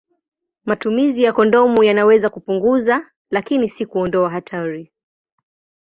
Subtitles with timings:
[0.65, 4.91] Matumizi ya kondomu yanaweza kupunguza, lakini si kuondoa hatari.